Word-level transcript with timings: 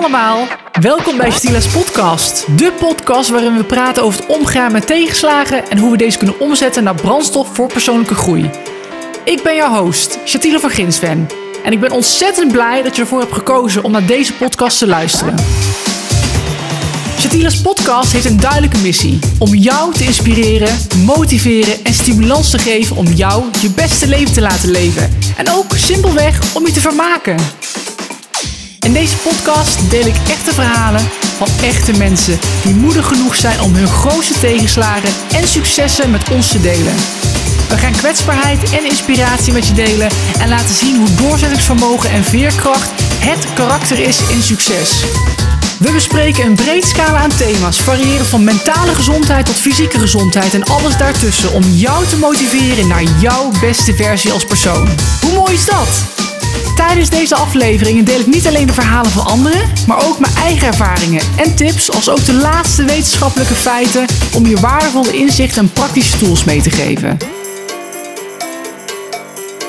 allemaal, 0.00 0.46
welkom 0.80 1.16
bij 1.16 1.30
Stila's 1.30 1.66
podcast. 1.66 2.46
De 2.58 2.72
podcast 2.78 3.30
waarin 3.30 3.56
we 3.56 3.64
praten 3.64 4.02
over 4.02 4.20
het 4.20 4.38
omgaan 4.38 4.72
met 4.72 4.86
tegenslagen 4.86 5.70
en 5.70 5.78
hoe 5.78 5.90
we 5.90 5.96
deze 5.96 6.18
kunnen 6.18 6.40
omzetten 6.40 6.84
naar 6.84 6.94
brandstof 6.94 7.48
voor 7.54 7.72
persoonlijke 7.72 8.14
groei. 8.14 8.50
Ik 9.24 9.42
ben 9.42 9.54
jouw 9.54 9.82
host, 9.82 10.18
Shatila 10.24 10.58
van 10.58 10.70
Ginsven. 10.70 11.28
En 11.64 11.72
ik 11.72 11.80
ben 11.80 11.90
ontzettend 11.90 12.52
blij 12.52 12.82
dat 12.82 12.96
je 12.96 13.02
ervoor 13.02 13.20
hebt 13.20 13.32
gekozen 13.32 13.84
om 13.84 13.92
naar 13.92 14.06
deze 14.06 14.34
podcast 14.34 14.78
te 14.78 14.86
luisteren. 14.86 15.34
Shatila's 17.18 17.60
podcast 17.60 18.12
heeft 18.12 18.24
een 18.24 18.40
duidelijke 18.40 18.78
missie: 18.78 19.18
om 19.38 19.54
jou 19.54 19.94
te 19.94 20.04
inspireren, 20.04 20.78
motiveren 21.04 21.84
en 21.84 21.94
stimulans 21.94 22.50
te 22.50 22.58
geven 22.58 22.96
om 22.96 23.06
jou 23.06 23.44
je 23.60 23.70
beste 23.70 24.08
leven 24.08 24.32
te 24.32 24.40
laten 24.40 24.70
leven. 24.70 25.18
En 25.36 25.50
ook 25.50 25.76
simpelweg 25.76 26.54
om 26.54 26.66
je 26.66 26.72
te 26.72 26.80
vermaken. 26.80 27.36
In 28.86 28.92
deze 28.92 29.16
podcast 29.16 29.90
deel 29.90 30.06
ik 30.06 30.16
echte 30.28 30.52
verhalen 30.52 31.00
van 31.36 31.48
echte 31.62 31.92
mensen 31.98 32.38
die 32.62 32.74
moedig 32.74 33.06
genoeg 33.06 33.36
zijn 33.36 33.60
om 33.60 33.74
hun 33.74 33.86
grootste 33.88 34.38
tegenslagen 34.38 35.10
en 35.34 35.48
successen 35.48 36.10
met 36.10 36.30
ons 36.30 36.48
te 36.48 36.60
delen. 36.60 36.94
We 37.68 37.76
gaan 37.76 37.92
kwetsbaarheid 37.92 38.70
en 38.70 38.84
inspiratie 38.84 39.52
met 39.52 39.66
je 39.66 39.72
delen 39.72 40.08
en 40.38 40.48
laten 40.48 40.74
zien 40.74 40.96
hoe 40.96 41.14
doorzettingsvermogen 41.14 42.10
en 42.10 42.24
veerkracht 42.24 42.90
het 43.18 43.52
karakter 43.54 43.98
is 43.98 44.20
in 44.28 44.42
succes. 44.42 45.04
We 45.78 45.92
bespreken 45.92 46.46
een 46.46 46.54
breed 46.54 46.84
scala 46.84 47.18
aan 47.18 47.36
thema's, 47.36 47.80
variërend 47.80 48.28
van 48.28 48.44
mentale 48.44 48.94
gezondheid 48.94 49.46
tot 49.46 49.56
fysieke 49.56 49.98
gezondheid 49.98 50.54
en 50.54 50.64
alles 50.64 50.96
daartussen 50.96 51.52
om 51.52 51.62
jou 51.62 52.06
te 52.06 52.16
motiveren 52.18 52.88
naar 52.88 53.04
jouw 53.20 53.50
beste 53.60 53.94
versie 53.94 54.32
als 54.32 54.44
persoon. 54.44 54.88
Hoe 55.20 55.32
mooi 55.32 55.54
is 55.54 55.66
dat? 55.66 55.88
Tijdens 56.86 57.10
deze 57.10 57.34
afleveringen 57.34 58.04
deel 58.04 58.20
ik 58.20 58.26
niet 58.26 58.46
alleen 58.46 58.66
de 58.66 58.72
verhalen 58.72 59.10
van 59.10 59.26
anderen, 59.26 59.60
maar 59.86 60.06
ook 60.06 60.18
mijn 60.18 60.34
eigen 60.34 60.66
ervaringen 60.66 61.22
en 61.36 61.56
tips, 61.56 61.92
als 61.92 62.08
ook 62.08 62.24
de 62.24 62.32
laatste 62.32 62.84
wetenschappelijke 62.84 63.54
feiten 63.54 64.06
om 64.34 64.46
je 64.46 64.60
waardevolle 64.60 65.12
inzichten 65.12 65.62
en 65.62 65.72
praktische 65.72 66.18
tools 66.18 66.44
mee 66.44 66.62
te 66.62 66.70
geven. 66.70 67.18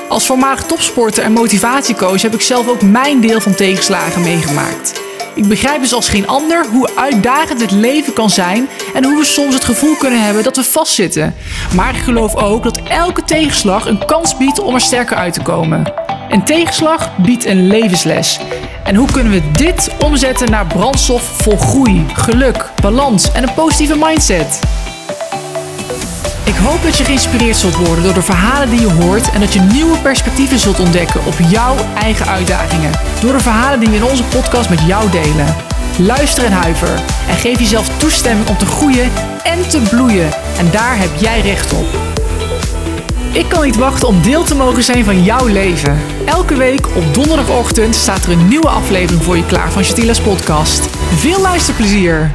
Als 0.08 0.26
voormalig 0.26 0.62
topsporter 0.62 1.24
en 1.24 1.32
motivatiecoach 1.32 2.22
heb 2.22 2.34
ik 2.34 2.40
zelf 2.40 2.68
ook 2.68 2.82
mijn 2.82 3.20
deel 3.20 3.40
van 3.40 3.54
tegenslagen 3.54 4.22
meegemaakt. 4.22 5.00
Ik 5.34 5.48
begrijp 5.48 5.80
dus 5.80 5.92
als 5.92 6.08
geen 6.08 6.28
ander 6.28 6.66
hoe 6.66 6.90
uitdagend 6.94 7.60
het 7.60 7.70
leven 7.70 8.12
kan 8.12 8.30
zijn 8.30 8.68
en 8.94 9.04
hoe 9.04 9.18
we 9.18 9.24
soms 9.24 9.54
het 9.54 9.64
gevoel 9.64 9.96
kunnen 9.96 10.24
hebben 10.24 10.42
dat 10.42 10.56
we 10.56 10.64
vastzitten. 10.64 11.34
Maar 11.74 11.94
ik 11.94 12.02
geloof 12.02 12.36
ook 12.36 12.62
dat 12.62 12.80
elke 12.88 13.24
tegenslag 13.24 13.86
een 13.86 14.06
kans 14.06 14.36
biedt 14.36 14.60
om 14.60 14.74
er 14.74 14.80
sterker 14.80 15.16
uit 15.16 15.34
te 15.34 15.42
komen. 15.42 16.01
Een 16.32 16.44
tegenslag 16.44 17.16
biedt 17.16 17.46
een 17.46 17.66
levensles. 17.66 18.38
En 18.84 18.94
hoe 18.94 19.10
kunnen 19.10 19.32
we 19.32 19.50
dit 19.50 19.90
omzetten 19.98 20.50
naar 20.50 20.66
brandstof 20.66 21.22
vol 21.22 21.56
groei, 21.56 22.06
geluk, 22.12 22.70
balans 22.80 23.32
en 23.32 23.42
een 23.42 23.54
positieve 23.54 23.96
mindset? 23.98 24.60
Ik 26.44 26.54
hoop 26.54 26.82
dat 26.82 26.96
je 26.96 27.04
geïnspireerd 27.04 27.56
zult 27.56 27.76
worden 27.76 28.04
door 28.04 28.14
de 28.14 28.22
verhalen 28.22 28.70
die 28.70 28.80
je 28.80 28.92
hoort 28.92 29.30
en 29.30 29.40
dat 29.40 29.52
je 29.52 29.60
nieuwe 29.60 29.96
perspectieven 29.96 30.58
zult 30.58 30.80
ontdekken 30.80 31.26
op 31.26 31.34
jouw 31.48 31.76
eigen 32.02 32.26
uitdagingen. 32.26 32.92
Door 33.20 33.32
de 33.32 33.40
verhalen 33.40 33.80
die 33.80 33.88
we 33.88 33.96
in 33.96 34.04
onze 34.04 34.24
podcast 34.24 34.68
met 34.68 34.80
jou 34.86 35.10
delen. 35.10 35.56
Luister 35.98 36.44
en 36.44 36.52
huiver 36.52 37.00
en 37.28 37.36
geef 37.36 37.58
jezelf 37.58 37.98
toestemming 37.98 38.48
om 38.48 38.56
te 38.56 38.66
groeien 38.66 39.10
en 39.42 39.68
te 39.68 39.80
bloeien. 39.90 40.30
En 40.58 40.70
daar 40.70 40.98
heb 40.98 41.10
jij 41.16 41.40
recht 41.40 41.72
op. 41.72 41.86
Ik 43.32 43.48
kan 43.48 43.64
niet 43.64 43.76
wachten 43.76 44.08
om 44.08 44.22
deel 44.22 44.42
te 44.42 44.54
mogen 44.54 44.82
zijn 44.82 45.04
van 45.04 45.22
jouw 45.22 45.46
leven. 45.46 45.98
Elke 46.24 46.54
week 46.54 46.86
op 46.96 47.14
donderdagochtend 47.14 47.94
staat 47.94 48.24
er 48.24 48.32
een 48.32 48.48
nieuwe 48.48 48.68
aflevering 48.68 49.22
voor 49.22 49.36
je 49.36 49.46
klaar 49.46 49.72
van 49.72 49.84
Shatila's 49.84 50.20
podcast. 50.20 50.80
Veel 51.14 51.40
luisterplezier! 51.40 52.30